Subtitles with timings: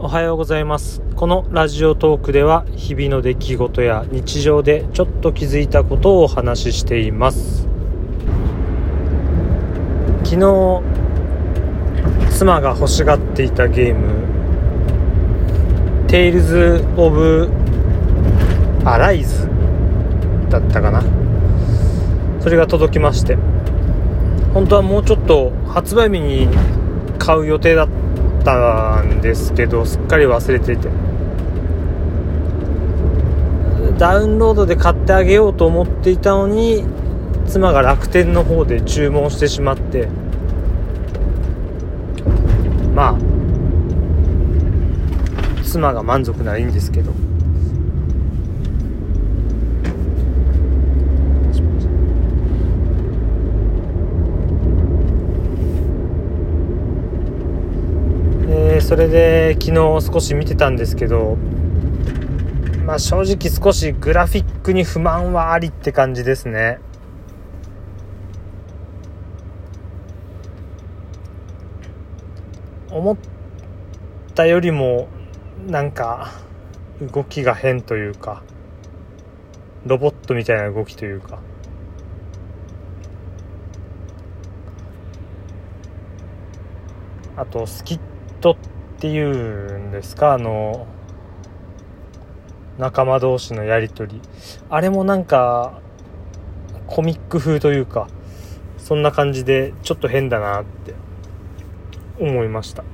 [0.00, 1.02] おはようございます。
[1.16, 7.66] このラジオトークでは日々の出来事や日常でちょっと気づいたことをお話ししています。
[10.22, 10.82] 昨日
[12.30, 14.06] 妻が欲しがっていたゲーム
[16.06, 17.50] 「テイルズ・オブ・
[18.84, 19.48] アライズ」
[20.48, 21.02] だったかな。
[22.38, 23.36] それが届きまして
[24.54, 26.46] 本当はもうちょっと発売日に
[27.18, 28.07] 買う予定だった
[28.40, 30.88] ったんですけどすっかり忘れてて。
[33.98, 36.84] ダウンロードで買ってあげようと思っていたのに
[37.48, 40.08] 妻が楽天の方で注文してしまって。
[42.94, 43.18] まあ
[45.64, 47.12] 妻が満足ならいいんですけど。
[58.80, 61.36] それで昨日少し見てたんですけど
[62.84, 66.78] まあ正直少しグラフィックに不満はありって感じですね。
[72.90, 73.16] 思っ
[74.34, 75.08] たよりも
[75.66, 76.32] なんか
[77.00, 78.42] 動きが変というか
[79.84, 81.40] ロボットみたいな動きというか。
[87.36, 88.00] あとスキッ
[88.40, 88.56] トっ
[89.00, 90.34] ていうんですか？
[90.34, 90.86] あの
[92.78, 94.22] 仲間同士のやり取り。
[94.70, 95.80] あれもなんか
[96.86, 98.08] コミック風というか
[98.76, 100.94] そんな感じでちょっと変だなって
[102.18, 102.84] 思いました。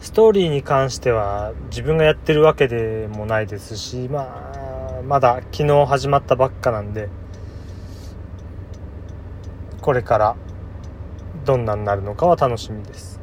[0.00, 7.08] ストーリーに関しては自分がやってるわけでもないですしまあまだ昨日始まったばっかなんで
[9.80, 10.36] これから
[11.44, 13.20] どんなになるのかは楽しみです。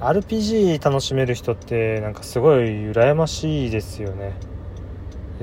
[0.00, 4.34] RPG 楽しめる人ってなんかすごい羨ましいですよね。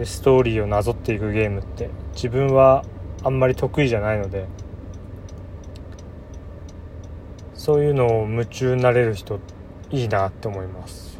[0.03, 1.89] ストーリーをなぞっていくゲームって。
[2.13, 2.83] 自分は
[3.23, 4.47] あんまり得意じゃないので。
[7.55, 9.39] そういうのを夢中になれる人
[9.89, 11.17] いいなって思います。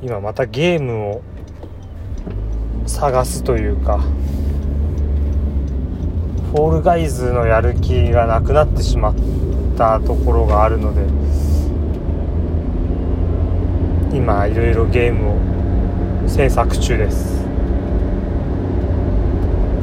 [0.00, 1.22] 今またゲームを
[2.86, 4.04] 探すというか。
[6.52, 9.14] フォールガイズのやる気がなくなってしまっ
[9.78, 11.00] たところがあるので
[14.14, 17.42] 今いろいろゲームを制作中です。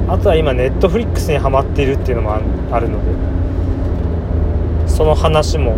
[0.08, 3.12] あとは今ネットフリックスにはまっているっていうのもあるので
[4.88, 5.76] その話も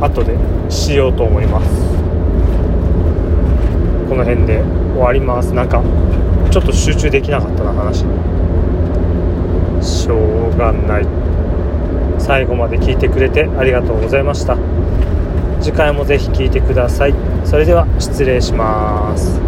[0.00, 0.36] 後で
[0.68, 1.68] しようと思います。
[4.08, 4.64] この辺で
[4.94, 5.54] 終わります。
[5.54, 5.80] なんか
[6.50, 8.04] ちょっと集中できなかったな話。
[9.88, 11.06] しょうがない。
[12.18, 14.56] 最後まで聞いてくれてありがとうございました。
[15.60, 17.14] 次回もぜひ聴いてください。
[17.44, 19.40] それでは失礼します。